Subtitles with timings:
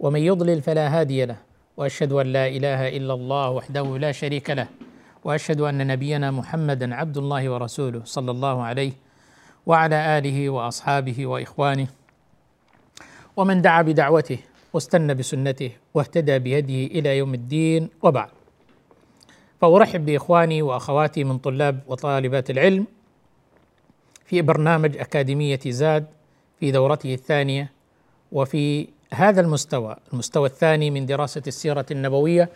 [0.00, 1.36] ومن يضلل فلا هادي له
[1.76, 4.68] وأشهد أن لا إله إلا الله وحده لا شريك له
[5.24, 8.92] وأشهد أن نبينا محمدا عبد الله ورسوله صلى الله عليه
[9.66, 11.86] وعلى آله وأصحابه وإخوانه.
[13.36, 14.38] ومن دعا بدعوته
[14.72, 18.30] واستنى بسنته واهتدى بهديه إلى يوم الدين وبعد.
[19.60, 22.86] فأرحب بإخواني وأخواتي من طلاب وطالبات العلم
[24.24, 26.06] في برنامج أكاديمية زاد
[26.60, 27.72] في دورته الثانية
[28.32, 32.48] وفي هذا المستوى المستوى الثاني من دراسة السيرة النبوية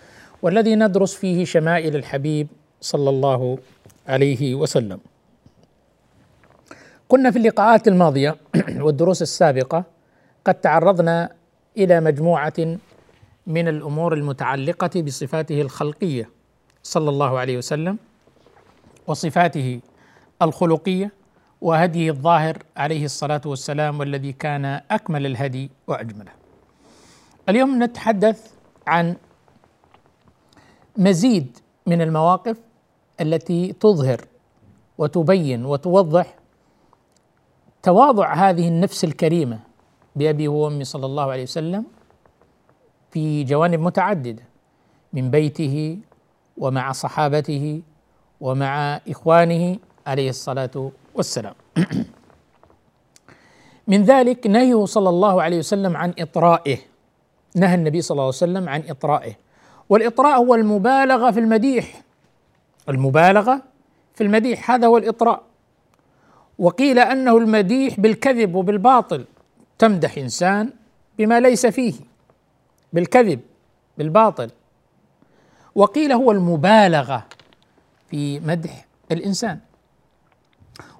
[0.42, 2.48] والذي ندرس فيه شمائل الحبيب
[2.80, 3.58] صلى الله
[4.08, 5.00] عليه وسلم
[7.08, 8.36] كنا في اللقاءات الماضية
[8.84, 9.84] والدروس السابقة
[10.44, 11.30] قد تعرضنا
[11.76, 12.78] إلى مجموعة
[13.46, 16.30] من الأمور المتعلقة بصفاته الخلقية
[16.82, 17.98] صلى الله عليه وسلم
[19.06, 19.80] وصفاته
[20.42, 21.12] الخلقية
[21.60, 26.41] وهديه الظاهر عليه الصلاة والسلام والذي كان أكمل الهدي وأجمله.
[27.48, 28.52] اليوم نتحدث
[28.86, 29.16] عن
[30.98, 32.56] مزيد من المواقف
[33.20, 34.20] التي تظهر
[34.98, 36.34] وتبين وتوضح
[37.82, 39.58] تواضع هذه النفس الكريمة
[40.16, 41.84] بأبي وأمي صلى الله عليه وسلم
[43.10, 44.42] في جوانب متعددة
[45.12, 45.98] من بيته
[46.56, 47.82] ومع صحابته
[48.40, 51.54] ومع إخوانه عليه الصلاة والسلام.
[53.92, 56.91] من ذلك نهيه صلى الله عليه وسلم عن إطرائه.
[57.56, 59.32] نهى النبي صلى الله عليه وسلم عن إطرائه.
[59.88, 62.02] والإطراء هو المبالغة في المديح.
[62.88, 63.62] المبالغة
[64.14, 65.42] في المديح هذا هو الإطراء.
[66.58, 69.24] وقيل أنه المديح بالكذب وبالباطل.
[69.78, 70.70] تمدح إنسان
[71.18, 71.94] بما ليس فيه.
[72.92, 73.40] بالكذب
[73.98, 74.50] بالباطل.
[75.74, 77.26] وقيل هو المبالغة
[78.10, 79.58] في مدح الإنسان.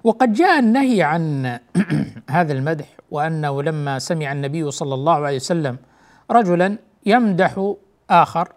[0.03, 1.59] وقد جاء النهي عن
[2.29, 5.77] هذا المدح وأنه لما سمع النبي صلى الله عليه وسلم
[6.31, 7.73] رجلا يمدح
[8.09, 8.49] آخر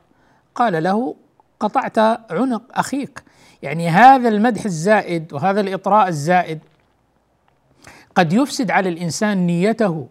[0.54, 1.16] قال له
[1.60, 1.98] قطعت
[2.30, 3.22] عنق أخيك.
[3.62, 6.58] يعني هذا المدح الزائد وهذا الإطراء الزائد
[8.14, 10.08] قد يفسد على الإنسان نيته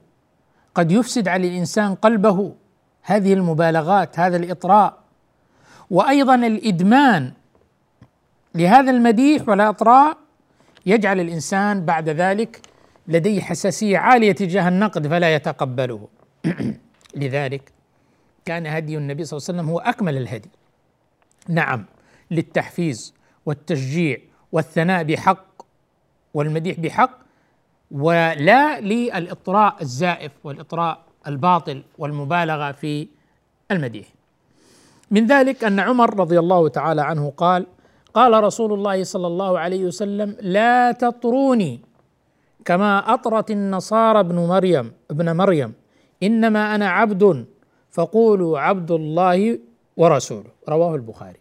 [0.76, 2.54] قد يفسد على الإنسان قلبه.
[3.04, 4.98] هذه المبالغات هذا الإطراء.
[5.90, 7.32] وأيضا الإدمان
[8.56, 10.18] لهذا المديح والأطراء
[10.86, 12.62] يجعل الإنسان بعد ذلك
[13.08, 16.08] لديه حساسية عالية تجاه النقد فلا يتقبله.
[17.16, 17.72] لذلك
[18.46, 20.50] كان هدي النبي صلى الله عليه وسلم هو أكمل الهدي.
[21.50, 21.86] نعم
[22.31, 23.14] للتحفيز
[23.46, 24.18] والتشجيع
[24.52, 25.46] والثناء بحق
[26.34, 27.20] والمديح بحق
[27.92, 33.08] ولا للإطراء الزائف والإطراء الباطل والمبالغة في
[33.72, 34.08] المديح.
[35.12, 37.68] من ذلك أن عمر رضي الله تعالى عنه قال
[38.14, 41.82] قال رسول الله صلى الله عليه وسلم لا تطروني
[42.66, 45.74] كما أطرت النصارى ابن مريم ابن مريم
[46.25, 47.46] إنما أنا عبد
[47.91, 49.59] فقولوا عبد الله
[49.97, 50.52] ورسوله.
[50.69, 51.40] رواه البخاري.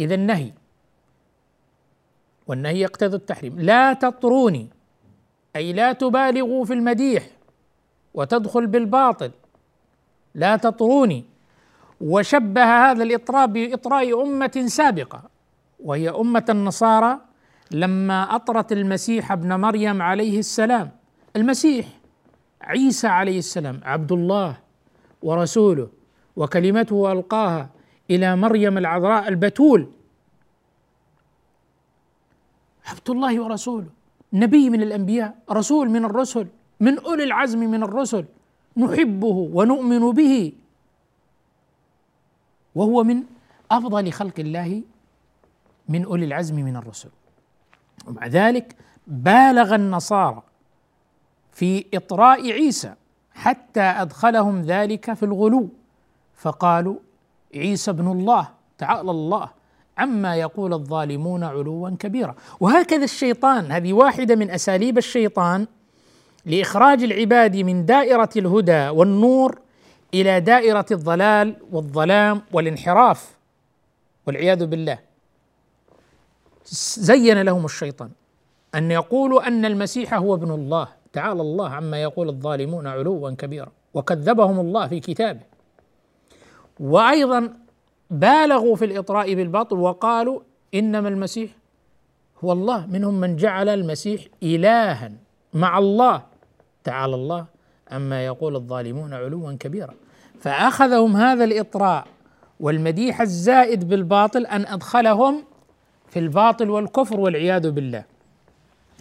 [0.00, 0.52] إذا النهي.
[2.46, 3.60] والنهي يقتضي التحريم.
[3.60, 4.68] لا تطروني.
[5.56, 7.26] أي لا تبالغوا في المديح
[8.14, 9.30] وتدخل بالباطل.
[10.34, 11.24] لا تطروني.
[12.00, 15.22] وشبه هذا الإطراء بإطراء أمة سابقة.
[15.80, 17.18] وهي أمة النصارى
[17.70, 20.90] لما أطرت المسيح ابن مريم عليه السلام.
[21.36, 22.01] المسيح.
[22.62, 24.58] عيسى عليه السلام عبد الله
[25.22, 25.88] ورسوله
[26.36, 27.70] وكلمته ألقاها
[28.10, 29.90] إلى مريم العذراء البتول.
[32.86, 33.86] عبد الله ورسوله
[34.32, 36.46] نبي من الأنبياء رسول من الرسل
[36.80, 38.24] من أولي العزم من الرسل
[38.76, 40.52] نحبه ونؤمن به.
[42.74, 43.22] وهو من
[43.70, 44.82] أفضل خلق الله
[45.88, 47.10] من أولي العزم من الرسل.
[48.06, 48.76] ومع ذلك
[49.06, 50.42] بالغ النصارى.
[51.52, 52.94] في إطراء عيسى
[53.34, 55.68] حتى أدخلهم ذلك في الغلو.
[56.34, 56.96] فقالوا
[57.54, 59.48] عيسى ابن الله تعالى الله
[59.98, 62.34] عما يقول الظالمون علوا كبيرا.
[62.60, 65.66] وهكذا الشيطان هذه واحدة من أساليب الشيطان
[66.46, 69.58] لإخراج العباد من دائرة الهدى والنور
[70.14, 73.30] إلى دائرة الضلال والظلام والانحراف
[74.26, 74.98] والعياذ بالله.
[76.98, 78.10] زين لهم الشيطان
[78.74, 80.88] أن يقولوا أن المسيح هو ابن الله.
[81.12, 83.72] تعالى الله عما يقول الظالمون علوا كبيرا.
[83.94, 85.40] وكذبهم الله في كتابه.
[86.80, 87.52] وأيضا
[88.10, 90.40] بالغوا في الإطراء بالباطل وقالوا
[90.74, 91.50] إنما المسيح
[92.44, 92.86] هو الله.
[92.86, 95.12] منهم من جعل المسيح الها
[95.54, 96.22] مع الله.
[96.84, 97.46] تعالى الله
[97.90, 99.94] عما يقول الظالمون علوا كبيرا.
[100.40, 102.06] فأخذهم هذا الإطراء
[102.60, 105.44] والمديح الزائد بالباطل أن أدخلهم
[106.08, 108.04] في الباطل والكفر والعياذ بالله.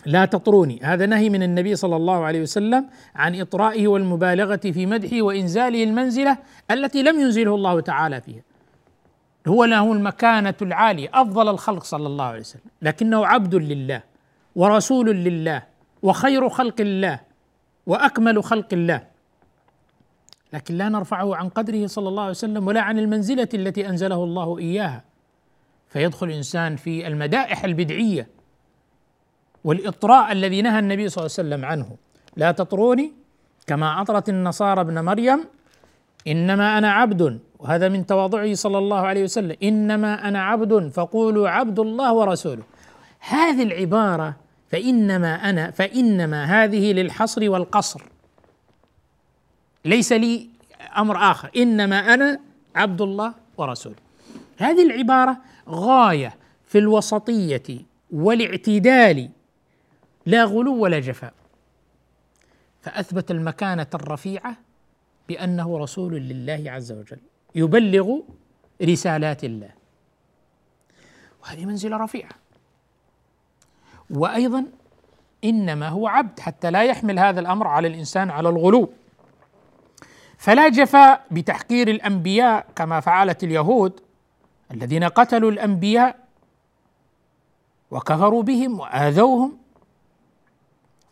[0.05, 0.79] لا تطروني.
[0.83, 6.37] هذا نهي من النبي صلى الله عليه وسلم عن إطرائه والمبالغة في مدحه وإنزاله المنزلة
[6.71, 8.41] التي لم ينزله الله تعالى فيها.
[9.47, 14.01] هو له المكانة العالية أفضل الخلق صلى الله عليه وسلم لكنه عبد لله
[14.55, 15.63] ورسول لله
[16.03, 17.19] وخير خلق الله
[17.85, 19.03] وأكمل خلق الله.
[20.53, 24.57] لكن لا نرفعه عن قدره صلى الله عليه وسلم ولا عن المنزلة التي أنزله الله
[24.59, 25.03] إياها.
[25.87, 28.27] فيدخل الإنسان في المدائح البدعية
[29.63, 31.97] والإطراء الذي نهى النبي صلى الله عليه وسلم عنه.
[32.37, 33.11] لا تطروني
[33.67, 35.45] كما أطرت النصارى ابن مريم
[36.27, 41.79] إنما أنا عبد وهذا من تواضعه صلى الله عليه وسلم إنما أنا عبد فقولوا عبد
[41.79, 42.63] الله ورسوله.
[43.19, 44.35] هذه العبارة
[44.69, 48.01] فإنما أنا فإنما هذه للحصر والقصر.
[49.85, 50.49] ليس لي
[50.97, 52.39] أمر آخر إنما أنا
[52.75, 53.95] عبد الله ورسوله.
[54.57, 55.37] هذه العبارة
[55.69, 56.35] غاية
[56.67, 57.63] في الوسطية
[58.11, 59.29] والاعتدال
[60.25, 61.33] لا غلو ولا جفاء.
[62.81, 64.57] فأثبت المكانة الرفيعة
[65.27, 67.19] بأنه رسول لله عز وجل
[67.55, 68.19] يبلغ
[68.81, 69.69] رسالات الله.
[71.43, 72.31] وهذه منزلة رفيعة.
[74.09, 74.65] وأيضا
[75.43, 78.93] إنما هو عبد حتى لا يحمل هذا الأمر على الإنسان على الغلو.
[80.37, 83.99] فلا جفاء بتحقير الأنبياء كما فعلت اليهود
[84.71, 86.15] الذين قتلوا الأنبياء
[87.91, 89.60] وكفروا بهم وآذوهم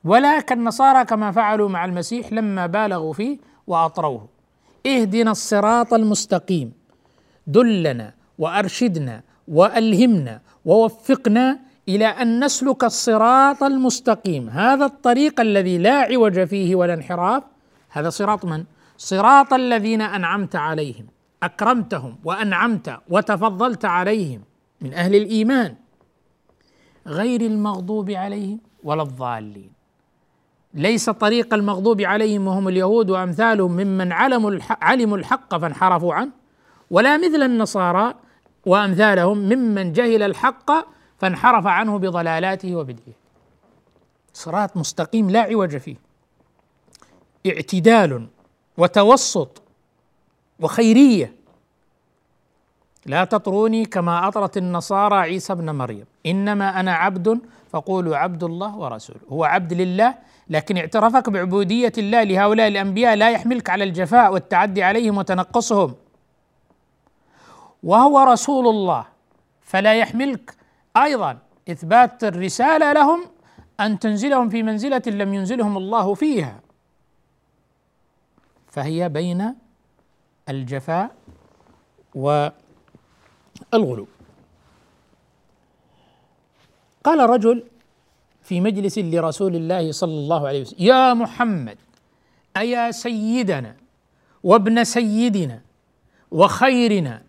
[0.04, 3.38] ولا كالنصارى كما فعلوا مع المسيح لما بالغوا فيه
[3.68, 4.28] وأطروه.
[4.88, 6.74] اهدنا الصراط المستقيم.
[7.48, 11.60] دلنا وأرشدنا وألهمنا ووفقنا
[11.90, 14.50] إلى أن نسلك الصراط المستقيم.
[14.50, 17.44] هذا الطريق الذي لا عوج فيه ولا انحراف.
[17.90, 18.64] هذا صراط من؟
[18.98, 21.08] صراط الذين أنعمت عليهم.
[21.44, 24.42] أكرمتهم وأنعمت وتفضلت عليهم
[24.82, 25.76] من أهل الإيمان.
[27.08, 29.79] غير المغضوب عليهم ولا الضالين.
[30.74, 36.32] ليس طريق المغضوب عليهم وهم اليهود وأمثالهم ممن علموا الحق علموا الحق فانحرفوا عنه
[36.92, 38.14] ولا مثل النصارى
[38.66, 40.72] وأمثالهم ممن جهل الحق
[41.18, 43.14] فانحرف عنه بضلالاته وبدعه
[44.34, 45.96] صراط مستقيم لا عوج فيه.
[47.48, 48.28] اعتدال
[48.78, 49.62] وتوسط
[50.60, 51.39] وخيرية
[53.06, 56.06] لا تطروني كما أطرت النصارى عيسى ابن مريم.
[56.26, 59.20] إنما أنا عبد فقولوا عبد الله ورسوله.
[59.30, 60.16] هو عبد لله
[60.50, 65.96] لكن اعترافك بعبودية الله لهؤلاء الأنبياء لا يحملك على الجفاء والتعدي عليهم وتنقصهم.
[67.84, 69.06] وهو رسول الله
[69.62, 70.56] فلا يحملك
[70.98, 71.38] أيضا.
[71.70, 73.26] إثبات الرسالة لهم
[73.80, 76.60] أن تنزلهم في منزلة لم ينزلهم الله فيها.
[78.68, 79.56] فهي بين
[80.50, 81.12] الجفاء
[83.74, 84.08] والغلو
[87.04, 87.64] قال رجل
[88.44, 91.78] في مجلس لرسول الله صلى الله عليه وسلم يا محمد
[92.58, 93.76] أيا سيدنا
[94.44, 95.62] وابن سيدنا
[96.32, 97.22] وخيرنا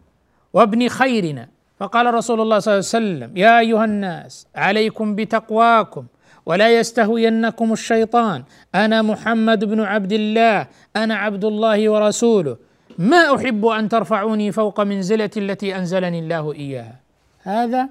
[0.53, 1.49] وابن خيرنا.
[1.81, 6.07] فقال رسول الله صلى الله عليه وسلم يا أيها الناس عليكم بتقواكم
[6.47, 8.45] ولا يستهوينكم الشيطان.
[8.75, 10.67] أنا محمد بن عبد الله
[10.97, 12.57] أنا عبد الله ورسوله.
[13.01, 17.01] ما أحب أن ترفعوني فوق منزلتي التي أنزلني الله إياها.
[17.43, 17.89] هذا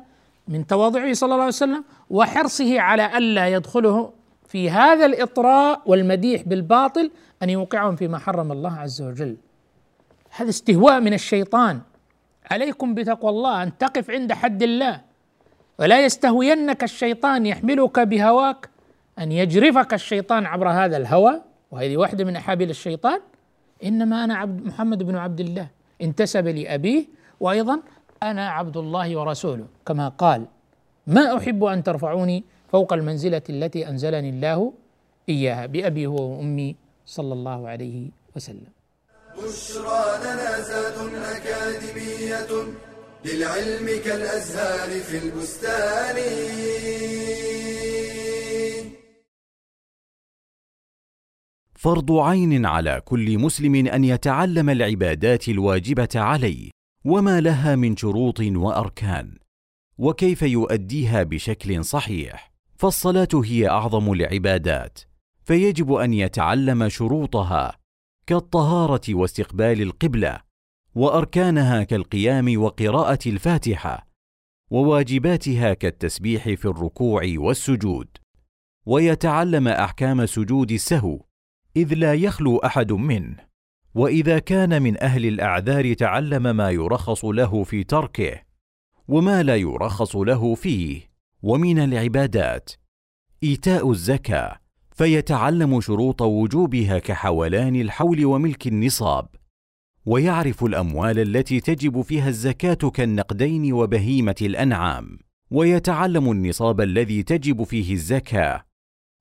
[0.48, 4.14] من تواضعه صلى الله عليه وسلم وحرصه على ألا يدخله
[4.48, 7.12] في هذا الإطراء والمديح بالباطل
[7.44, 9.38] أن يوقعهم فيما حرم الله عز وجل.
[10.30, 11.82] هذا استهواء من الشيطان.
[12.52, 15.02] عليكم بتقوى الله أن تقف عند حد الله.
[15.80, 18.70] ولا يستهوينك الشيطان يحملك بهواك
[19.20, 21.42] أن يجرفك الشيطان عبر هذا الهوى.
[21.72, 23.20] وهذه واحدة من أحابيل الشيطان.
[23.84, 25.68] إنما أنا عبد محمد بن عبد الله.
[26.02, 27.06] انتسب لابيه
[27.40, 27.80] وأيضا
[28.24, 29.68] أنا عبد الله ورسوله.
[29.86, 30.46] كما قال
[31.08, 34.74] ما أحب أن ترفعوني فوق المنزلة التي أنزلني الله
[35.30, 38.72] إياها بأبي هو وأمي صلى الله عليه وسلم.
[39.38, 42.52] بشرى لنا أكاديمية
[43.26, 46.18] للعلم كالأزهار في البستان.
[51.80, 56.70] فرض عين على كل مسلم أن يتعلم العبادات الواجبة عليه
[57.06, 59.38] وما لها من شروط وأركان.
[59.98, 65.00] وكيف يؤديها بشكل صحيح؟ فالصلاة هي أعظم العبادات
[65.44, 67.78] فيجب أن يتعلم شروطها
[68.28, 70.40] كالطهارة واستقبال القبلة
[70.96, 74.08] وأركانها كالقيام وقراءة الفاتحة
[74.72, 78.08] وواجباتها كالتسبيح في الركوع والسجود.
[78.86, 81.29] ويتعلم أحكام سجود السهو
[81.80, 83.36] إذ لا يخلو أحد منه
[83.96, 88.42] وإذا كان من أهل الأعذار تعلم ما يرخص له في تركه
[89.08, 91.10] وما لا يرخص له فيه.
[91.44, 92.72] ومن العبادات
[93.44, 94.60] إيتاء الزكاة
[94.92, 99.28] فيتعلم شروط وجوبها كحولان الحول وملك النصاب.
[100.06, 105.20] ويعرف الأموال التي تجب فيها الزكاة كالنقدين وبهيمة الأنعام.
[105.52, 108.69] ويتعلم النصاب الذي تجب فيه الزكاة.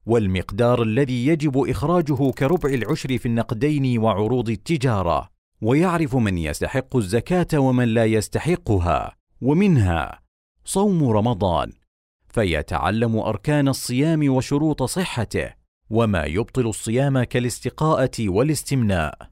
[0.08, 5.28] والمقدار الذي يجب إخراجه كربع العشر في النقدين وعروض التجارة.
[5.60, 9.16] ويعرف من يستحق الزكاة ومن لا يستحقها.
[9.40, 10.20] ومنها
[10.64, 11.72] صوم رمضان.
[12.28, 15.54] فيتعلم أركان الصيام وشروط صحته.
[15.90, 19.30] وما يبطل الصيام كالاستقاءة والاستمناء.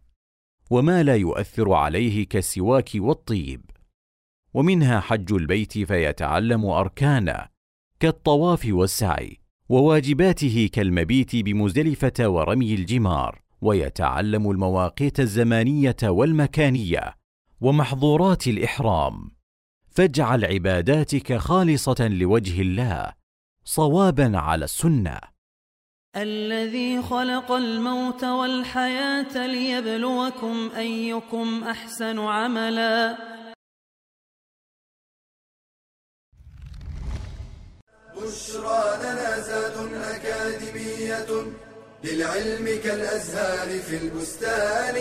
[0.71, 3.71] وما لا يؤثر عليه كالسواك والطيب.
[4.55, 7.47] ومنها حج البيت فيتعلم أركانه.
[8.01, 9.46] كالطواف والسعي.
[9.69, 17.15] وواجباته كالمبيت بمزدلفة ورمي الجمار ويتعلم المواقيت الزمانية والمكانية
[17.61, 19.31] ومحظورات الإحرام.
[19.91, 23.13] فاجعل عباداتك خالصة لوجه الله
[23.65, 25.21] صوابا على السنة.
[26.17, 33.17] الذي خلق الموت والحياة ليبلوكم أيكم أحسن عملا.
[38.17, 41.27] بشرى لنا زاد أكاديمية
[42.05, 44.97] للعلم كالأزهار في البستان.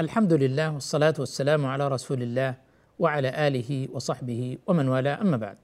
[0.00, 2.54] الحمد لله والصلاة والسلام على رسول الله
[2.98, 5.20] وعلى آله وصحبه ومن والاه.
[5.20, 5.56] أما بعد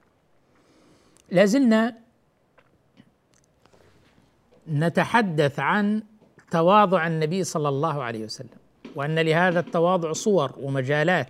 [1.31, 1.95] لازلنا
[4.69, 6.03] نتحدث عن
[6.51, 8.59] تواضع النبي صلى الله عليه وسلم
[8.95, 11.27] وأن لهذا التواضع صور ومجالات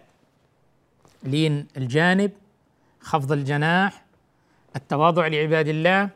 [1.24, 2.32] لين الجانب
[3.06, 4.06] خفض الجناح
[4.76, 6.10] التواضع لعباد الله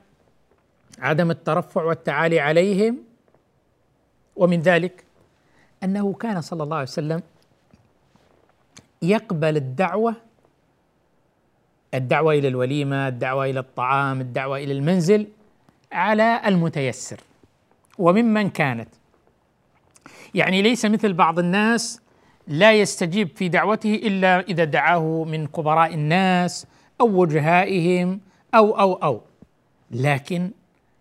[1.00, 2.98] عدم الترفع والتعالي عليهم
[4.36, 5.04] ومن ذلك
[5.84, 7.22] أنه كان صلى الله عليه وسلم
[9.02, 10.16] يقبل الدعوة
[11.94, 15.28] الدعوة إلى الوليمة، الدعوة إلى الطعام، الدعوة إلى المنزل
[15.92, 17.20] على المتيسر
[17.98, 18.90] وممن كانت.
[20.36, 22.02] يعني ليس مثل بعض الناس
[22.48, 26.68] لا يستجيب في دعوته إلا إذا دعاه من كبراء الناس
[27.02, 28.20] أو وجهائهم
[28.56, 29.22] أو أو أو.
[29.92, 30.52] لكن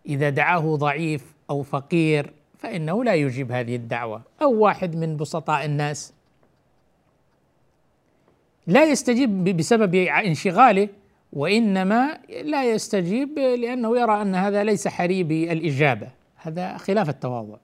[0.06, 4.22] إذا دعاه ضعيف أو فقير فإنه لا يجيب هذه الدعوة.
[4.42, 6.12] أو واحد من بسطاء الناس.
[8.66, 10.88] لا يستجيب بسبب انشغاله
[11.32, 17.56] وإنما لا يستجيب لأنه يرى أن هذا ليس حري بالاجابه هذا خلاف التواضع.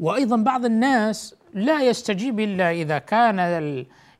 [0.00, 3.40] وأيضا بعض الناس لا يستجيب إلا إذا كان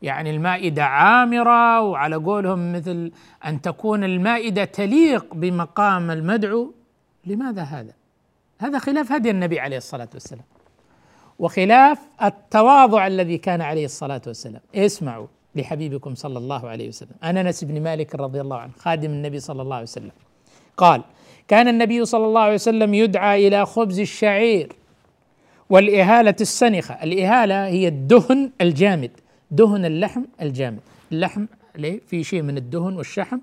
[0.02, 3.12] يعني المائدة عامرة وعلى قولهم مثل
[3.46, 6.74] أن تكون المائدة تليق بمقام المدعو.
[7.26, 7.92] لماذا هذا؟
[8.58, 10.44] هذا خلاف هدي النبي عليه الصلاة والسلام
[11.38, 14.60] وخلاف التواضع الذي كان عليه الصلاة والسلام.
[14.74, 17.14] اسمعوا لحبيبكم صلى الله عليه وسلم.
[17.24, 20.10] أنا أنس بن مالك رضي الله عنه خادم النبي صلى الله عليه وسلم.
[20.76, 21.02] قال
[21.48, 24.72] كان النبي صلى الله عليه وسلم يدعى إلى خبز الشعير
[25.70, 26.94] والإهالة السنخة.
[26.94, 29.10] الإهالة هي الدهن الجامد.
[29.50, 30.80] دهن اللحم الجامد.
[31.12, 33.38] اللحم ليه في شيء من الدهن والشحم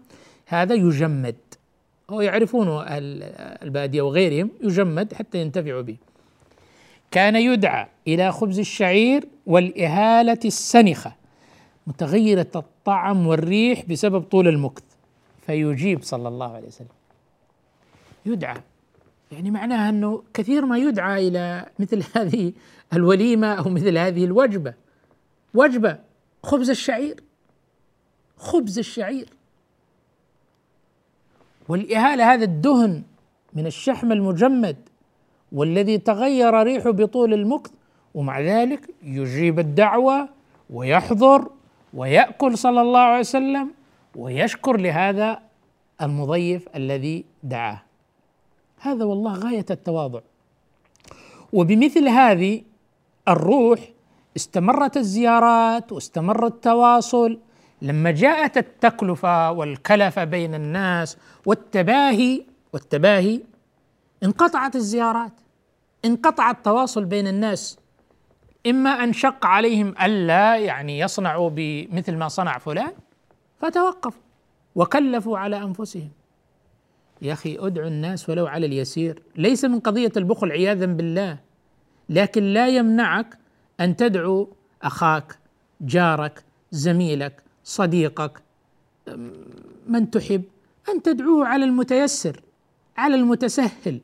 [0.46, 1.36] هذا يجمد.
[2.10, 2.84] هو يعرفونه
[3.64, 5.96] البادية وغيرهم يجمد حتى ينتفعوا به.
[7.12, 11.14] كان يدعى إلى خبز الشعير والإهالة السنخة
[11.88, 14.84] متغيرة الطعم والريح بسبب طول المكث.
[15.46, 16.88] فيجيب صلى الله عليه وسلم.
[18.26, 18.58] يدعى.
[19.32, 22.54] يعني معناها أنه كثير ما يدعى إلى مثل هذه
[22.94, 24.74] الوليمة أو مثل هذه الوجبة.
[25.54, 26.00] وجبة
[26.44, 27.24] خبز الشعير.
[28.38, 29.30] خبز الشعير.
[31.70, 33.04] والإهالة هذا الدهن
[33.54, 34.78] من الشحم المجمد
[35.52, 37.72] والذي تغير ريحه بطول المكث
[38.14, 40.30] ومع ذلك يجيب الدعوة
[40.70, 41.52] ويحضر
[41.94, 43.72] ويأكل صلى الله عليه وسلم
[44.16, 45.40] ويشكر لهذا
[46.02, 47.82] المضيف الذي دعاه.
[48.80, 50.20] هذا والله غاية التواضع.
[51.54, 52.62] وبمثل هذه
[53.28, 53.80] الروح
[54.38, 57.40] استمرت الزيارات واستمر التواصل
[57.82, 63.42] لما جاءت التكلفة والكلفة بين الناس والتباهي والتباهي
[64.24, 65.32] انقطعت الزيارات
[66.06, 67.80] انقطع التواصل بين الناس.
[68.68, 72.94] إما أن شق عليهم ألا يعني يصنعوا بمثل ما صنع فلان
[73.60, 74.22] فتوقفوا
[74.76, 76.10] وكلفوا على أنفسهم.
[77.22, 81.38] يا أخي أدعو الناس ولو على اليسير ليس من قضية البخل عياذا بالله
[82.10, 83.38] لكن لا يمنعك
[83.80, 84.50] أن تدعو
[84.84, 85.38] أخاك
[85.82, 88.42] جارك زميلك صديقك
[89.88, 90.44] من تحب
[90.90, 92.42] أن تدعوه على المتيسر
[92.98, 94.00] على المتسهل.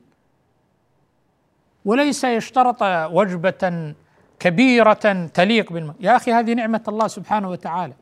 [1.85, 2.77] وليس يشترط
[3.11, 3.93] وجبة
[4.39, 5.93] كبيرة تليق بالم...
[5.99, 7.93] يا أخي هذه نعمة الله سبحانه وتعالى.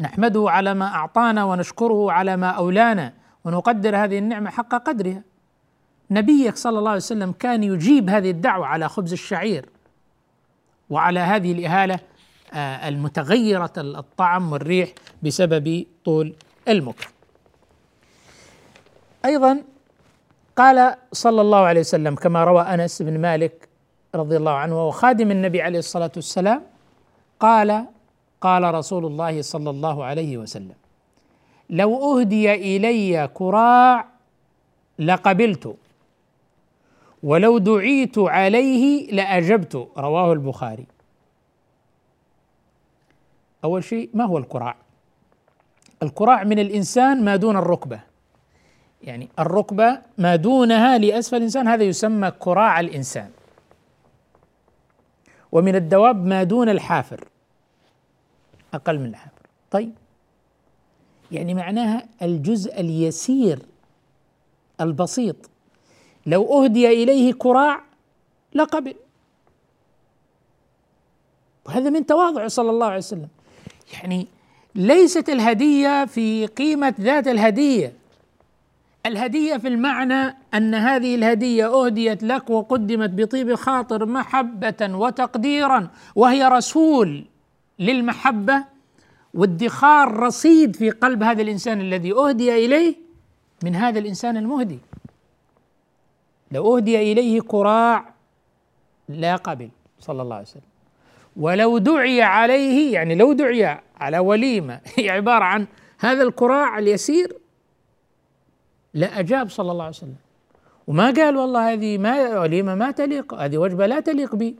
[0.00, 3.12] نحمده على ما أعطانا ونشكره على ما أولانا
[3.44, 5.22] ونقدر هذه النعمة حق قدرها.
[6.10, 9.68] نبيك صلى الله عليه وسلم كان يجيب هذه الدعوة على خبز الشعير.
[10.90, 11.98] وعلى هذه الإهالة
[12.52, 14.88] آه، المتغيرة الطعم والريح
[15.22, 16.34] بسبب طول
[16.68, 17.08] المكر
[19.24, 19.62] أيضا
[20.56, 23.68] قال صلى الله عليه وسلم كما روى أنس بن مالك
[24.14, 26.62] رضي الله عنه وهو خادم النبي عليه الصلاة والسلام
[27.40, 27.86] قال
[28.40, 30.74] قال رسول الله صلى الله عليه وسلم
[31.70, 34.06] لو أهدي إلي كراع
[34.98, 35.76] لقبلت
[37.22, 40.86] ولو دعيت عليه لأجبت رواه البخاري.
[43.64, 44.76] أول شيء ما هو الكراع
[46.02, 48.00] الكراع من الإنسان ما دون الركبة.
[49.02, 53.30] يعني الركبة ما دونها لأسفل الإنسان هذا يسمى كراع الإنسان.
[55.52, 57.28] ومن الدواب ما دون الحافر
[58.74, 59.42] أقل من الحافر.
[59.70, 59.92] طيب.
[61.32, 63.58] يعني معناها الجزء اليسير
[64.80, 65.50] البسيط
[66.26, 67.82] لو أهدي إليه كراع
[68.54, 68.94] لقبل.
[71.66, 73.28] وهذا من تواضعه صلى الله عليه وسلم.
[73.92, 74.26] يعني
[74.74, 77.92] ليست الهدية في قيمة ذات الهدية.
[79.06, 87.24] الهدية في المعنى أن هذه الهدية أهديت لك وقدمت بطيب خاطر محبة وتقديرا وهي رسول
[87.78, 88.64] للمحبة
[89.34, 92.94] وادخار رصيد في قلب هذا الإنسان الذي أهدي إليه
[93.64, 94.78] من هذا الإنسان المهدي.
[96.52, 98.14] لو أهدي إليه كراع
[99.08, 100.62] لا قبل صلى الله عليه وسلم.
[101.36, 105.66] ولو دعي عليه يعني لو دعي على وليمة هي عبارة عن
[105.98, 107.36] هذا الكراع اليسير
[108.94, 110.16] لا أجاب صلى الله عليه وسلم.
[110.86, 114.56] وما قال والله هذه ما وليمة ما تليق هذه وجبة لا تليق بي.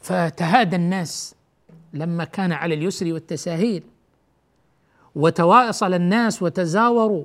[0.00, 1.34] فتهادى الناس
[1.92, 3.82] لما كان على اليسر والتساهيل
[5.14, 7.24] وتواصل الناس وتزاوروا.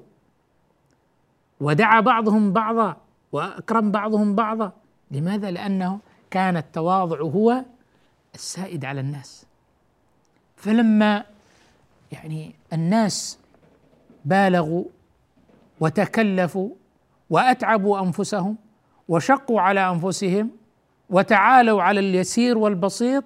[1.61, 2.97] ودعا بعضهم بعضا
[3.31, 4.71] وأكرم بعضهم بعضا.
[5.11, 5.99] لماذا؟ لأنه
[6.31, 7.63] كان التواضع هو
[8.35, 9.45] السائد على الناس.
[10.55, 11.23] فلما
[12.11, 13.39] يعني الناس
[14.25, 14.83] بالغوا
[15.79, 16.69] وتكلفوا
[17.29, 18.57] وأتعبوا أنفسهم
[19.07, 20.49] وشقوا على أنفسهم
[21.09, 23.23] وتعالوا على اليسير والبسيط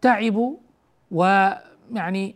[0.00, 0.56] تعبوا
[1.10, 2.34] ويعني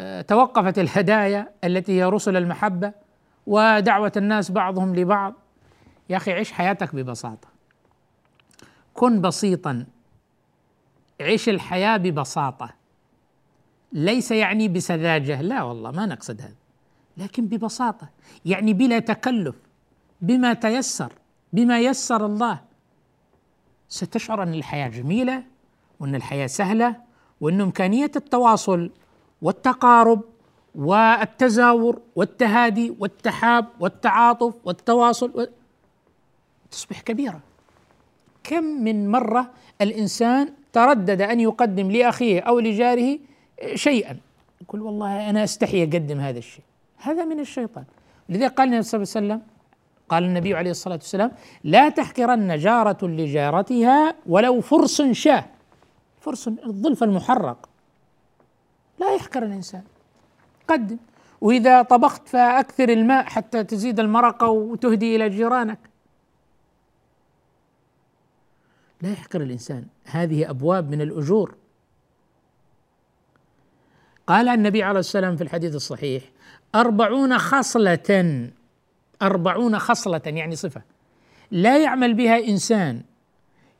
[0.00, 3.03] آه، توقفت الهدايا التي هي رسل المحبة.
[3.46, 5.34] ودعوة الناس بعضهم لبعض.
[6.10, 7.48] يا أخي عيش حياتك ببساطة.
[8.94, 9.86] كن بسيطا.
[11.20, 12.70] عيش الحياة ببساطة.
[13.92, 15.42] ليس يعني بسذاجة.
[15.42, 16.54] لا والله ما نقصد هذا
[17.16, 18.08] لكن ببساطة.
[18.44, 19.56] يعني بلا تكلف.
[20.20, 21.12] بما تيسر.
[21.52, 22.60] بما يسر الله.
[23.88, 25.44] ستشعر أن الحياة جميلة
[26.00, 26.96] وأن الحياة سهلة
[27.40, 28.90] وأن إمكانية التواصل
[29.42, 30.22] والتقارب
[30.74, 35.44] والتزاور والتهادي والتحاب والتعاطف والتواصل و...
[36.70, 37.40] تصبح كبيرة.
[38.44, 43.18] كم من مرة الإنسان تردد أن يقدم لأخيه أو لجاره
[43.74, 44.16] شيئا.
[44.60, 46.64] يقول والله أنا أستحي أقدم هذا الشيء.
[46.96, 47.84] هذا من الشيطان.
[48.28, 49.42] لذلك قال النبي صلى الله عليه وسلم
[50.08, 51.32] قال النبي عليه الصلاة والسلام
[51.64, 55.44] لا تحقرن جارة لجارتها ولو فرس شاه.
[56.20, 57.68] فرس الظلف المحرق.
[58.98, 59.82] لا يحقر الإنسان.
[60.68, 60.96] قدم
[61.40, 65.78] وإذا طبخت فأكثر الماء حتى تزيد المرقة وتهدي إلى جيرانك.
[69.02, 71.54] لا يحقر الإنسان هذه أبواب من الأجور.
[74.26, 76.22] قال النبي عليه السلام في الحديث الصحيح
[76.74, 78.50] أربعون خصلة
[79.22, 80.82] أربعون خصلة يعني صفة
[81.50, 83.02] لا يعمل بها إنسان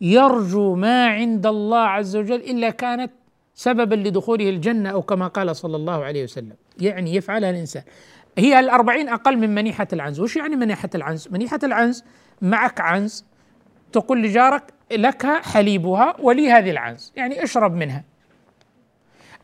[0.01, 3.13] يرجو ما عند الله عز وجل إلا كانت
[3.55, 6.53] سببا لدخوله الجنة أو كما قال صلى الله عليه وسلم.
[6.81, 7.83] يعني يفعلها الإنسان.
[8.39, 10.21] هي الأربعين أقل من منيحة العنز.
[10.21, 12.05] وش يعني منيحة العنز؟ منيحة العنز
[12.43, 13.25] معك عنز
[13.93, 14.63] تقول لجارك
[14.93, 17.13] لك حليبها ولي هذه العنز.
[17.17, 18.05] يعني اشرب منها.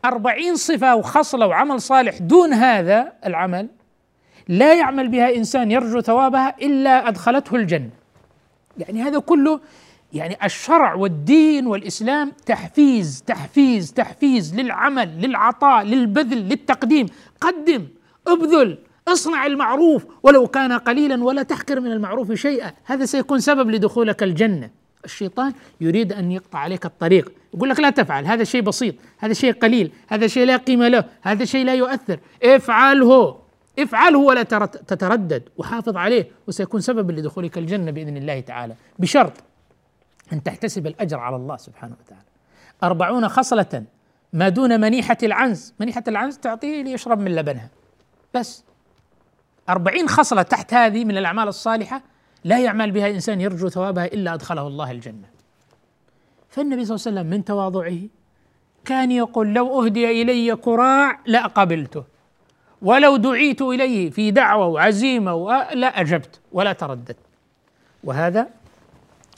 [0.05, 3.67] أربعين صفة وخصلة وعمل صالح دون هذا العمل
[4.47, 7.89] لا يعمل بها إنسان يرجو ثوابها إلا أدخلته الجنة.
[8.77, 9.59] يعني هذا كله
[10.13, 17.05] يعني الشرع والدين والإسلام تحفيز تحفيز تحفيز للعمل للعطاء للبذل للتقديم.
[17.41, 17.87] قدم
[18.27, 20.05] ابذل اصنع المعروف.
[20.23, 22.71] ولو كان قليلا ولا تحقر من المعروف شيئا.
[22.85, 24.69] هذا سيكون سبب لدخولك الجنة.
[25.05, 27.31] الشيطان يريد أن يقطع عليك الطريق.
[27.53, 31.03] يقول لك لا تفعل هذا شيء بسيط هذا شيء قليل هذا شيء لا قيمة له
[31.21, 32.19] هذا شيء لا يؤثر.
[32.43, 33.37] افعله
[33.79, 34.43] افعله ولا
[34.87, 35.43] تتردد.
[35.57, 38.75] وحافظ عليه وسيكون سببا لدخولك الجنة بإذن الله تعالى.
[38.99, 39.33] بشرط
[40.33, 42.25] أن تحتسب الأجر على الله سبحانه وتعالى.
[42.83, 43.83] أربعون خصلة
[44.33, 45.73] ما دون منيحة العنز.
[45.79, 47.69] منيحة العنز تعطيه ليشرب من لبنها.
[48.33, 48.63] بس.
[49.69, 52.01] أربعين خصلة تحت هذه من الأعمال الصالحة
[52.43, 55.27] لا يعمل بها إنسان يرجو ثوابها إلا أدخله الله الجنة.
[56.49, 57.99] فالنبي صلى الله عليه وسلم من تواضعه
[58.85, 62.03] كان يقول لو أهدي إلي كراع لأقبلته
[62.81, 67.17] ولو دعيت إليه في دعوة وعزيمة لا أجبت ولا ترددت
[68.03, 68.47] وهذا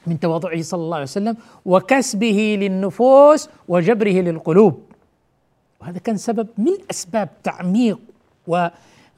[0.07, 4.83] من تواضعه صلى الله عليه وسلم وكسبه للنفوس وجبره للقلوب.
[5.81, 7.99] وهذا كان سبب من أسباب تعميق
[8.47, 8.67] و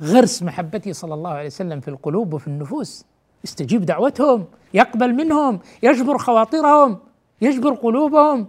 [0.02, 3.06] غرس محبته صلى الله عليه وسلم في القلوب وفي النفوس.
[3.44, 6.98] يستجيب دعوتهم يقبل منهم يجبر خواطرهم
[7.42, 8.48] يجبر قلوبهم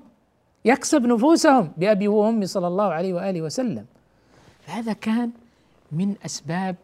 [0.65, 3.85] يكسب نفوسهم بأبي وأمي صلى الله عليه وآله وسلم.
[4.67, 5.31] هذا كان
[5.93, 6.77] من أسباب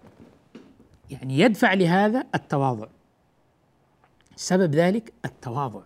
[1.10, 2.86] يعني يدفع لهذا التواضع.
[4.42, 5.80] سبب ذلك التواضع.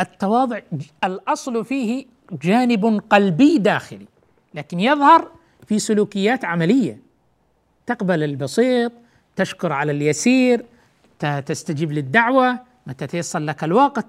[0.00, 0.60] التواضع
[1.04, 4.06] الأصل فيه جانب قلبي داخلي
[4.54, 5.30] لكن يظهر
[5.66, 7.00] في سلوكيات عملية.
[7.86, 8.92] تقبل البسيط
[9.36, 10.64] تشكر على اليسير
[11.46, 14.06] تستجيب للدعوة متى تيسر لك الوقت.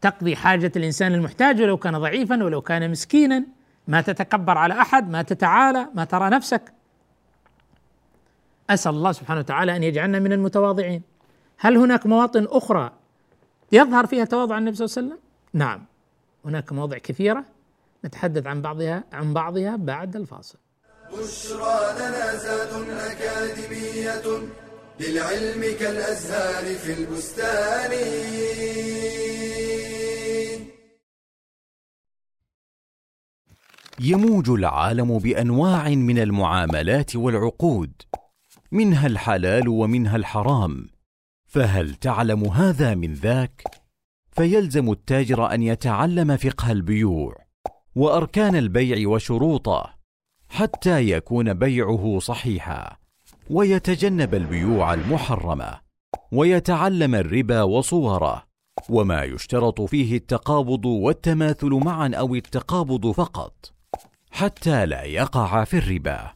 [0.00, 3.44] تقضي حاجة الإنسان المحتاج ولو كان ضعيفا ولو كان مسكينا.
[3.88, 6.72] ما تتكبر على أحد ما تتعالى ما ترى نفسك.
[8.70, 11.02] أسأل الله سبحانه وتعالى أن يجعلنا من المتواضعين.
[11.64, 12.92] هل هناك مواطن أخرى
[13.72, 15.18] يظهر فيها تواضع النبي صلى الله عليه وسلم؟
[15.52, 15.84] نعم.
[16.44, 17.44] هناك مواضع كثيرة
[18.04, 20.58] نتحدث عن بعضها عن بعضها بعد الفاصل.
[21.12, 24.22] بشرى لنا زاد أكاديمية
[25.00, 27.92] للعلم كالأزهار في البستان.
[34.00, 37.92] يموج العالم بأنواع من المعاملات والعقود
[38.72, 40.91] منها الحلال ومنها الحرام.
[41.52, 43.62] فهل تعلم هذا من ذاك؟
[44.30, 47.36] فيلزم التاجر أن يتعلم فقه البيوع
[47.94, 49.94] وأركان البيع وشروطه
[50.48, 52.96] حتى يكون بيعه صحيحا
[53.50, 55.80] ويتجنب البيوع المحرمة
[56.32, 58.44] ويتعلم الربا وصوره
[58.88, 63.72] وما يشترط فيه التقابض والتماثل معا أو التقابض فقط
[64.30, 66.32] حتى لا يقع في الربا.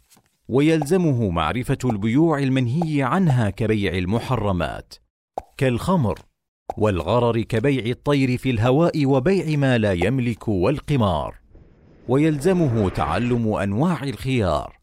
[0.48, 5.05] ويلزمه معرفة البيوع المنهي عنها كبيع المحرمات
[5.56, 6.18] كالخمر
[6.76, 11.38] والغرر كبيع الطير في الهواء وبيع ما لا يملك والقمار.
[12.08, 14.78] ويلزمه تعلم أنواع الخيار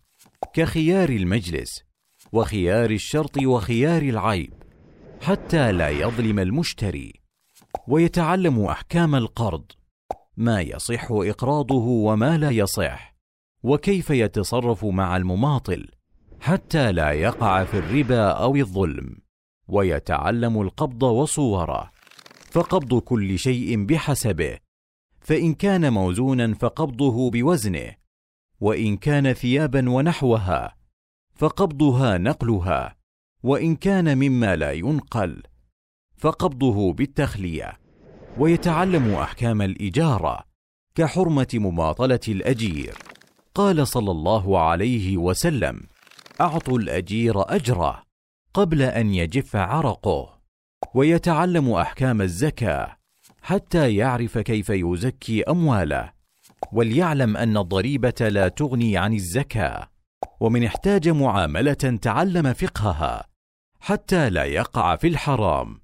[0.53, 1.83] كخيار المجلس
[2.31, 4.53] وخيار الشرط وخيار العيب
[5.21, 7.13] حتى لا يظلم المشتري.
[7.87, 9.65] ويتعلم أحكام القرض
[10.37, 13.15] ما يصح إقراضه وما لا يصح
[13.63, 15.87] وكيف يتصرف مع المماطل
[16.39, 19.22] حتى لا يقع في الربا أو الظلم.
[19.67, 21.91] ويتعلم القبض وصوره
[22.51, 24.57] فقبض كل شيء بحسبه
[25.21, 27.95] فإن كان موزونا فقبضه بوزنه
[28.61, 30.75] وإن كان ثيابا ونحوها
[31.35, 32.95] فقبضها نقلها
[33.43, 35.43] وإن كان مما لا ينقل
[36.17, 37.79] فقبضه بالتخلية.
[38.37, 40.43] ويتعلم أحكام الإجارة
[40.95, 42.97] كحرمة مماطلة الأجير.
[43.55, 45.81] قال صلى الله عليه وسلم
[46.41, 48.03] أعطوا الأجير أجره.
[48.53, 50.39] قبل أن يجف عرقه.
[50.93, 52.97] ويتعلم أحكام الزكاة
[53.41, 56.11] حتى يعرف كيف يزكي أمواله.
[56.71, 59.89] وليعلم أن الضريبة لا تغني عن الزكاة.
[60.39, 63.27] ومن احتاج معاملة تعلم فقهها
[63.79, 65.83] حتى لا يقع في الحرام.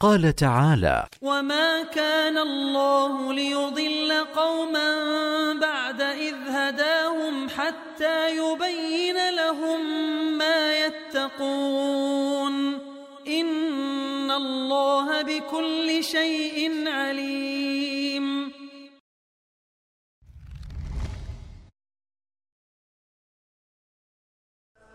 [0.00, 4.94] قال تعالى وما كان الله ليضل قوما
[5.60, 9.80] بعد اذ هداهم حتى يبين لهم
[11.40, 12.54] يتقون.
[13.26, 18.52] إن الله بكل شيء عليم.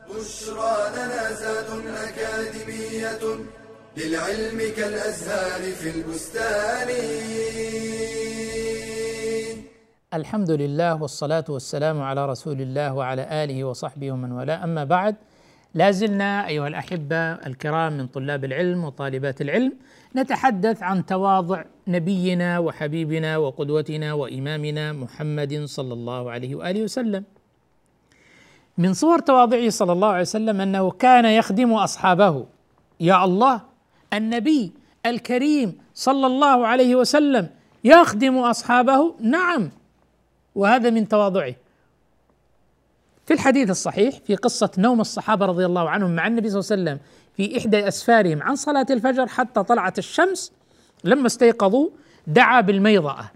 [0.10, 1.70] بشرى لنا زاد
[2.08, 3.24] أكاديمية
[3.98, 6.90] للعلم كالأزهار في البستان.
[10.14, 14.64] الحمد لله والصلاة والسلام على رسول الله وعلى آله وصحبه ومن والاه.
[14.64, 15.16] أما بعد
[15.76, 19.74] لا زلنا أيها الأحبة الكرام من طلاب العلم وطالبات العلم
[20.16, 27.24] نتحدث عن تواضع نبينا وحبيبنا وقدوتنا وإمامنا محمد صلى الله عليه وآله وسلم.
[28.78, 32.46] من صور تواضعه صلى الله عليه وسلم أنه كان يخدم أصحابه.
[33.00, 33.62] يا الله
[34.14, 34.72] النبي
[35.06, 37.50] الكريم صلى الله عليه وسلم
[37.84, 39.72] يخدم أصحابه؟ نعم.
[40.56, 41.56] وهذا من تواضعه.
[43.26, 46.82] في الحديث الصحيح في قصة نوم الصحابة رضي الله عنهم مع النبي صلى الله عليه
[46.82, 47.00] وسلم
[47.38, 50.52] في إحدى أسفارهم عن صلاة الفجر حتى طلعت الشمس
[51.04, 51.90] لما استيقظوا
[52.28, 53.32] دعا بالميضأة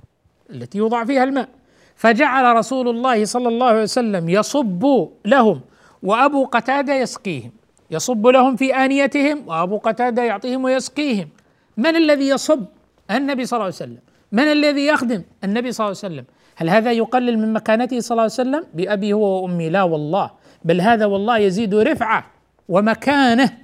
[0.50, 1.50] التي يوضع فيها الماء.
[1.96, 5.62] فجعل رسول الله صلى الله عليه وسلم يصب لهم
[6.04, 7.52] وأبو قتادة يسقيهم.
[7.92, 11.30] يصب لهم في آنيتهم وأبو قتادة يعطيهم ويسقيهم.
[11.78, 12.66] من الذي يصب؟
[13.12, 14.00] النبي صلى الله عليه وسلم.
[14.32, 16.26] من الذي يخدم؟ النبي صلى الله عليه وسلم.
[16.60, 19.70] هل هذا يقلل من مكانته صلى الله عليه وسلم؟ بأبي هو وأمي.
[19.70, 20.32] لا والله.
[20.66, 22.26] بل هذا والله يزيد رفعة
[22.70, 23.58] ومكانة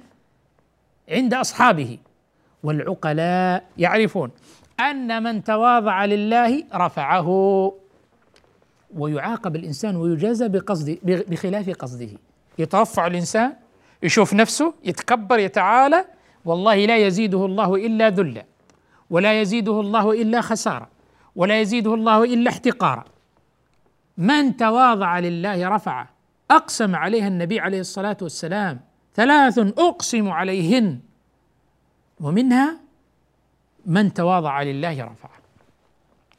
[1.08, 1.98] عند أصحابه.
[2.62, 4.30] والعقلاء يعرفون
[4.80, 7.28] أن من تواضع لله رفعه
[8.96, 12.08] ويعاقب الإنسان ويجازى بقصد بخلاف قصده.
[12.58, 13.52] يترفع الإنسان
[14.02, 16.04] يشوف نفسه يتكبر يتعالى.
[16.44, 18.44] والله لا يزيده الله إلا ذلا
[19.10, 20.95] ولا يزيده الله إلا خسارة.
[21.36, 23.04] ولا يزيده الله إلا احتقارا.
[24.18, 26.08] من تواضع لله رفعه
[26.50, 28.80] أقسم عليها النبي عليه الصلاة والسلام
[29.14, 31.00] ثلاث أقسم عليهن.
[32.20, 32.80] ومنها
[33.86, 35.30] من تواضع لله رفعه.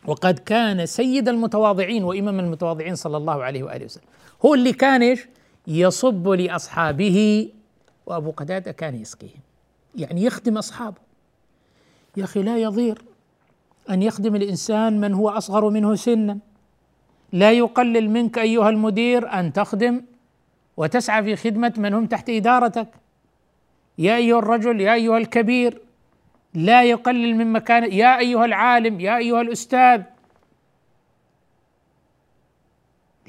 [0.05, 4.03] وقد كان سيد المتواضعين وإمام المتواضعين صلى الله عليه وآله وسلم.
[4.45, 5.27] هو اللي كان إيش؟
[5.67, 7.49] يصب لأصحابه
[8.05, 9.41] وأبو قتاده كان يسقيهم.
[9.95, 10.97] يعني يخدم أصحابه.
[12.17, 13.01] يا أخي لا يضير.
[13.89, 16.37] أن يخدم الإنسان من هو أصغر منه سنا.
[17.33, 20.01] لا يقلل منك أيها المدير أن تخدم
[20.77, 22.87] وتسعى في خدمة من هم تحت إدارتك.
[23.97, 25.81] يا أيها الرجل يا أيها الكبير
[26.53, 30.01] لا يقلل من مكان يا أيها العالم يا أيها الأستاذ.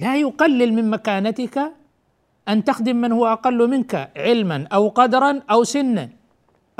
[0.00, 1.72] لا يقلل من مكانتك
[2.48, 6.08] أن تخدم من هو أقل منك علما أو قدرا أو سنا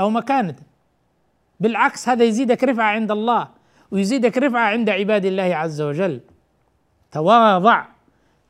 [0.01, 0.55] أو مكانه
[1.61, 3.58] بالعكس هذا يزيدك رفعة عند الله.
[3.91, 6.21] ويزيدك رفعة عند عباد الله عز وجل.
[7.13, 7.85] تواضع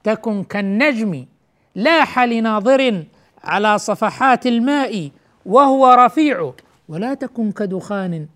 [0.04, 1.26] تكن كالنجم
[1.74, 3.04] لاح لناظر
[3.44, 5.10] على صفحات الماء
[5.46, 6.52] وهو رفيع.
[6.88, 8.26] ولا تكن كدخان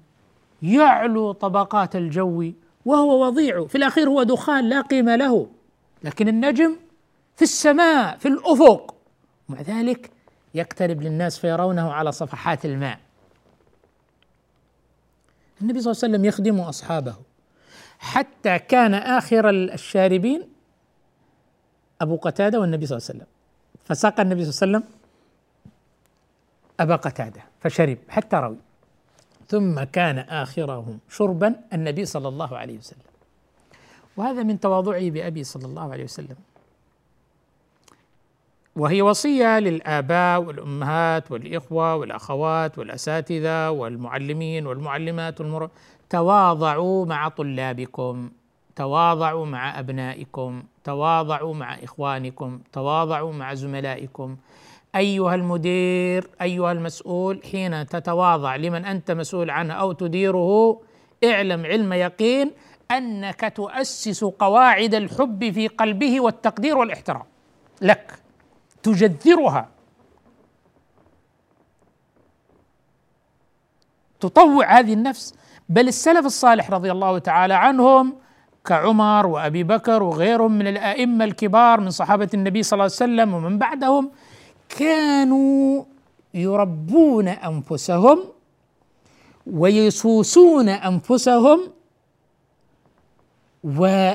[0.62, 2.52] يعلو طبقات الجو
[2.84, 3.66] وهو وضيع.
[3.66, 5.46] في الأخير هو دخان لا قيمة له.
[6.04, 6.76] لكن النجم
[7.36, 8.94] في السماء في الأفق.
[9.48, 10.10] مع ذلك
[10.54, 12.98] يقترب للناس فيرونه على صفحات الماء.
[15.62, 17.16] النبي صلى الله عليه وسلم يخدم أصحابه.
[17.98, 20.48] حتى كان آخر الشاربين
[22.00, 23.30] أبو قتادة والنبي صلى الله عليه وسلم.
[23.84, 24.98] فساق النبي صلى الله عليه وسلم
[26.80, 28.56] أبا قتادة فشرب حتى روي.
[29.48, 33.12] ثم كان آخرهم شربا النبي صلى الله عليه وسلم.
[34.16, 36.36] وهذا من تواضعه بأبي صلى الله عليه وسلم.
[38.76, 45.68] وهي وصية للآباء والأمهات والإخوة والأخوات والأساتذة والمعلمين والمعلمات والمر...
[46.10, 48.30] تواضعوا مع طلابكم
[48.76, 54.36] تواضعوا مع أبنائكم تواضعوا مع إخوانكم تواضعوا مع زملائكم.
[54.96, 60.80] أيها المدير أيها المسؤول حين تتواضع لمن أنت مسؤول عنه أو تديره
[61.24, 62.50] اعلم علم يقين
[62.90, 67.22] أنك تؤسس قواعد الحب في قلبه والتقدير والإحترام
[67.82, 68.21] لك.
[68.82, 69.68] تجذرها.
[74.20, 75.34] تطوع هذه النفس.
[75.68, 78.14] بل السلف الصالح رضي الله تعالى عنهم
[78.64, 83.58] كعمر وأبي بكر وغيرهم من الأئمة الكبار من صحابة النبي صلى الله عليه وسلم ومن
[83.58, 84.10] بعدهم
[84.68, 85.84] كانوا
[86.34, 88.24] يربون أنفسهم
[89.46, 91.60] ويسوسون أنفسهم
[93.64, 94.12] و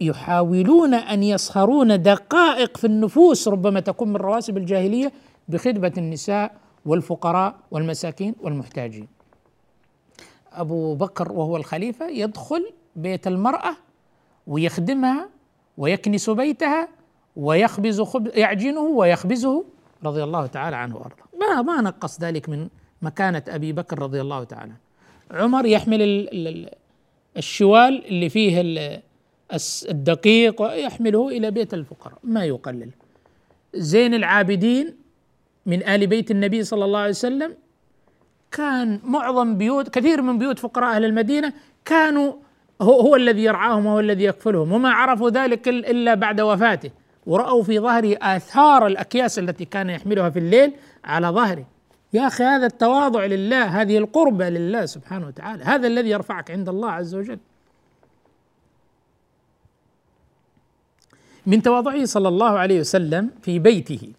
[0.00, 5.12] يحاولون أن يصهرون دقائق في النفوس ربما تكون من رواسب الجاهلية
[5.48, 9.08] بخدمة النساء والفقراء والمساكين والمحتاجين.
[10.52, 13.76] أبو بكر وهو الخليفة يدخل بيت المرأة
[14.46, 15.28] ويخدمها
[15.78, 16.88] ويكنس بيتها
[17.36, 19.64] ويخبز خبز يعجنه ويخبزه
[20.04, 21.24] رضي الله تعالى عنه وأرضاه.
[21.40, 22.68] ما ما نقص ذلك من
[23.02, 24.72] مكانة أبي بكر رضي الله تعالى
[25.30, 26.28] عمر يحمل
[27.36, 28.60] الشوال اللي فيه
[29.88, 32.90] الدقيق ويحمله إلى بيت الفقراء ما يقلل.
[33.74, 34.96] زين العابدين
[35.66, 37.54] من آل بيت النبي صلى الله عليه وسلم
[38.50, 41.52] كان معظم بيوت كثير من بيوت فقراء أهل المدينة
[41.84, 42.32] كانوا
[42.82, 46.90] هو, هو الذي يرعاهم وهو الذي يكفلهم وما عرفوا ذلك إلا بعد وفاته.
[47.26, 50.72] ورأوا في ظهره آثار الأكياس التي كان يحملها في الليل
[51.04, 51.66] على ظهره.
[52.12, 56.90] يا أخي هذا التواضع لله هذه القربة لله سبحانه وتعالى هذا الذي يرفعك عند الله
[56.90, 57.38] عز وجل.
[61.48, 64.12] من تواضعه صلى الله عليه وسلم في بيته.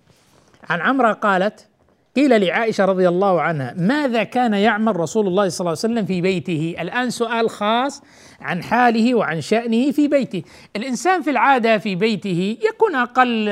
[0.69, 1.67] عن عمرة قالت
[2.15, 6.21] قيل لعائشة رضي الله عنها ماذا كان يعمل رسول الله صلى الله عليه وسلم في
[6.21, 8.01] بيته؟ الآن سؤال خاص
[8.41, 10.43] عن حاله وعن شأنه في بيته.
[10.75, 13.47] الإنسان في العادة في بيته يكون أقل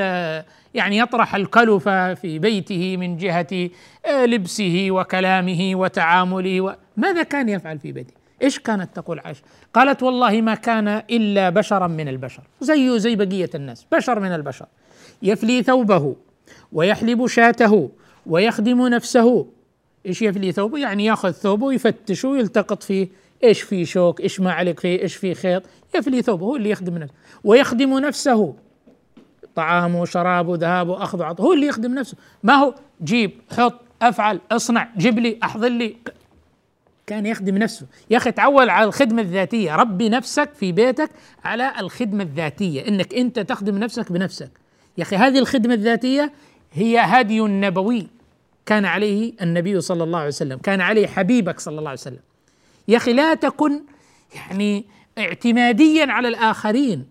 [0.74, 3.70] يعني يطرح الكلفة في بيته من جهة
[4.26, 9.42] لبسه وكلامه وتعامله ماذا كان يفعل في بيته؟ إيش كانت تقول عائشة؟
[9.74, 14.66] قالت والله ما كان إلا بشرا من البشر زيه زي بقية الناس بشر من البشر
[15.22, 16.16] يفلي ثوبه
[16.72, 17.90] ويحلب شاته
[18.26, 19.46] ويخدم نفسه
[20.06, 23.08] إيش يفلي ثوبه؟ يعني ياخذ ثوبه ويفتشه ويلتقط فيه
[23.44, 25.62] إيش في شوك؟ إيش ما عليك فيه؟ إيش في خيط؟
[25.94, 28.54] يفلي ثوبه هو اللي يخدم نفسه ويخدم نفسه
[29.54, 32.74] طعامه شرابه ذهابه أخذه عطه هو اللي يخدم نفسه ما هو
[33.04, 35.96] جيب حط أفعل اصنع جيب لي أحضر لي
[37.08, 37.86] كان يخدم نفسه.
[38.10, 39.76] يا أخي تعول على الخدمة الذاتية.
[39.76, 41.10] ربي نفسك في بيتك
[41.44, 42.88] على الخدمة الذاتية.
[42.88, 44.50] إنك أنت تخدم نفسك بنفسك.
[44.98, 46.32] يا أخي هذه الخدمة الذاتية
[46.72, 48.08] هي هدي نبوي
[48.66, 50.58] كان عليه النبي صلى الله عليه وسلم.
[50.58, 52.20] كان عليه حبيبك صلى الله عليه وسلم.
[52.88, 53.82] يا أخي لا تكن
[54.34, 54.84] يعني
[55.18, 57.06] اعتماديا على الآخرين.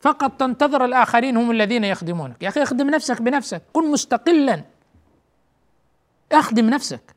[0.00, 2.42] فقط تنتظر الآخرين هم الذين يخدمونك.
[2.42, 3.62] يا أخي اخدم نفسك بنفسك.
[3.72, 4.64] كن مستقلا.
[6.32, 7.15] اخدم نفسك.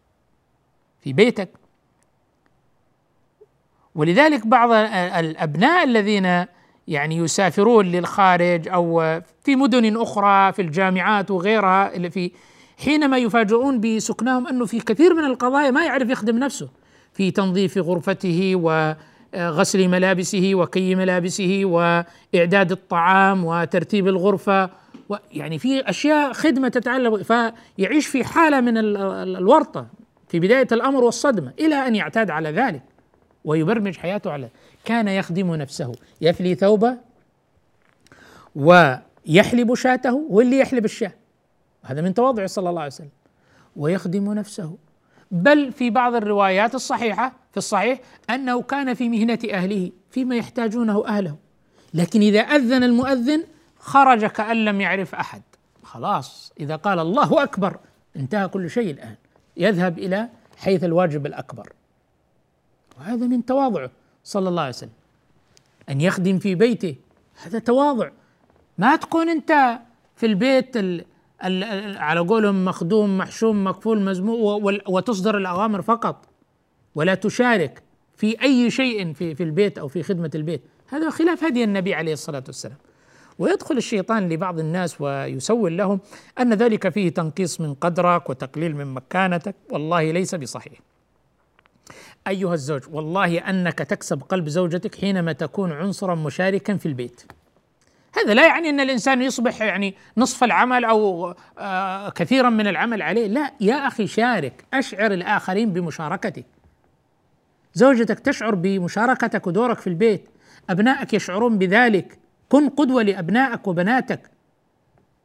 [1.01, 1.49] في بيتك.
[3.95, 6.45] ولذلك بعض الأبناء الذين
[6.87, 12.31] يعني يسافرون للخارج أو في مدن أخرى في الجامعات وغيرها في
[12.77, 16.69] حينما يفاجؤون بسكنهم أنه في كثير من القضايا ما يعرف يخدم نفسه.
[17.13, 24.69] في تنظيف غرفته وغسل ملابسه وكي ملابسه وإعداد الطعام وترتيب الغرفة
[25.31, 29.87] يعني في أشياء خدمة تتعلق فيعيش في حالة من الورطة.
[30.29, 32.83] في بداية الأمر والصدمة إلى أن يعتاد على ذلك
[33.45, 34.49] ويبرمج حياته على
[34.85, 36.97] كان يخدم نفسه يفلي ثوبه
[38.55, 41.11] ويحلب شاته هو اللي يحلب الشاة.
[41.83, 43.09] هذا من تواضعه صلى الله عليه وسلم.
[43.75, 44.77] ويخدم نفسه.
[45.31, 51.35] بل في بعض الروايات الصحيحة في الصحيح أنه كان في مهنة أهله فيما يحتاجونه أهله.
[51.93, 53.43] لكن إذا أذن المؤذن
[53.79, 55.41] خرج كأن لم يعرف أحد.
[55.83, 57.77] خلاص إذا قال الله أكبر
[58.15, 59.15] انتهى كل شيء الآن.
[59.57, 61.73] يذهب إلى حيث الواجب الأكبر.
[62.97, 63.91] وهذا من تواضعه
[64.23, 64.91] صلى الله عليه وسلم.
[65.89, 66.95] أن يخدم في بيته
[67.43, 68.09] هذا تواضع.
[68.77, 69.79] ما تكون أنت
[70.15, 71.05] في البيت ال
[71.45, 76.25] ال على قولهم مخدوم محشوم مكفول مزموع وتصدر الأوامر فقط.
[76.95, 77.83] ولا تشارك
[78.15, 80.61] في أي شيء في في البيت أو في خدمة البيت.
[80.87, 82.77] هذا خلاف هدي النبي عليه الصلاة والسلام.
[83.39, 85.99] ويدخل الشيطان لبعض الناس ويسول لهم
[86.39, 90.79] أن ذلك فيه تنقيص من قدرك وتقليل من مكانتك والله ليس بصحيح.
[92.27, 97.21] أيها الزوج والله أنك تكسب قلب زوجتك حينما تكون عنصرا مشاركا في البيت.
[98.13, 103.27] هذا لا يعني أن الإنسان يصبح يعني نصف العمل أو آه كثيرا من العمل عليه،
[103.27, 106.45] لا يا أخي شارك، أشعر الآخرين بمشاركتك.
[107.73, 110.29] زوجتك تشعر بمشاركتك ودورك في البيت،
[110.69, 112.19] أبنائك يشعرون بذلك،
[112.49, 114.19] كن قدوة لأبنائك وبناتك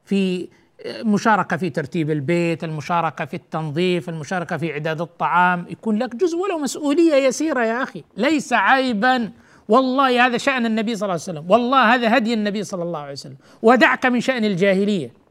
[0.05, 0.49] في
[0.87, 6.59] مشاركة في ترتيب البيت، المشاركة في التنظيف، المشاركة في إعداد الطعام، يكون لك جزء ولو
[6.59, 9.31] مسؤولية يسيرة يا أخي، ليس عيبا.
[9.69, 13.13] والله هذا شأن النبي صلى الله عليه وسلم، والله هذا هدي النبي صلى الله عليه
[13.13, 15.24] وسلم، ودعك من شأن الجاهلية.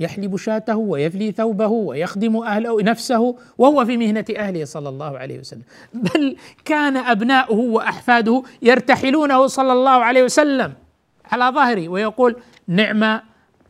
[0.00, 5.62] يحلب شاته ويفلي ثوبه ويخدم اهله نفسه وهو في مهنة أهله صلى الله عليه وسلم.
[5.94, 10.72] بل كان أبناؤه وأحفاده يرتحلونه صلى الله عليه وسلم
[11.24, 13.20] على ظهره ويقول نعم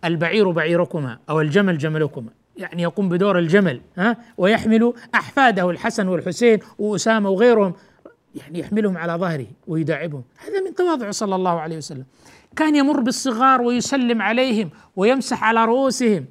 [0.05, 2.31] البعير بعيركما أو الجمل جملكما.
[2.57, 7.73] يعني يقوم بدور الجمل ها ويحمل أحفاده الحسن والحسين وأسامة وغيرهم.
[8.35, 12.05] يعني يحملهم على ظهره ويداعبهم هذا من تواضعه صلى الله عليه وسلم.
[12.57, 16.25] كان يمر بالصغار ويسلم عليهم ويمسح على رؤوسهم.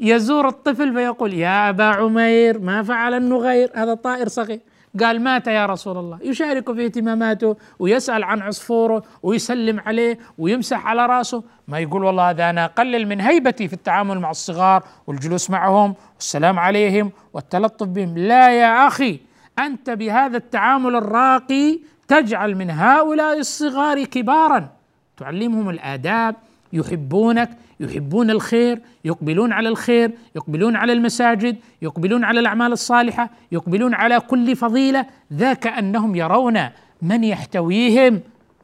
[0.00, 4.60] يزور الطفل فيقول يا أبا عمير ما فعل النغير؟ هذا طائر صغير.
[5.00, 6.18] قال مات يا رسول الله.
[6.22, 11.42] يشارك في اهتماماته ويسأل عن عصفوره ويسلم عليه ويمسح على رأسه.
[11.68, 16.58] ما يقول والله هذا أنا أقلل من هيبتي في التعامل مع الصغار والجلوس معهم والسلام
[16.58, 18.18] عليهم والتلطف بهم.
[18.18, 19.20] لا يا أخي
[19.58, 24.68] أنت بهذا التعامل الراقي تجعل من هؤلاء الصغار كبارا.
[25.16, 26.36] تعلمهم الآداب
[26.72, 27.50] يحبونك
[27.80, 34.56] يحبون الخير يقبلون على الخير يقبلون على المساجد يقبلون على الأعمال الصالحة يقبلون على كل
[34.56, 36.60] فضيلة ذاك أنهم يرون
[37.02, 38.20] من يحتويهم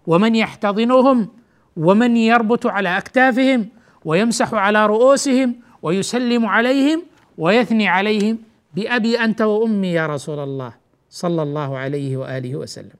[0.06, 1.28] ومن يحتضنهم
[1.76, 3.68] ومن يربط على أكتافهم
[4.04, 7.02] ويمسح على رؤوسهم ويسلم عليهم
[7.38, 8.38] ويثني عليهم
[8.74, 10.72] بأبي أنت وأمي يا رسول الله.
[11.10, 12.99] صلى الله عليه وآله وسلم.